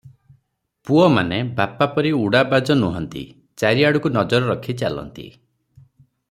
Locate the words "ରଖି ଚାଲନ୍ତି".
4.55-5.29